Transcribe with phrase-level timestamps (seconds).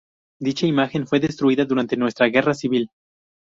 [0.39, 2.89] Dicha imagen fue destruida durante nuestra guerra civil.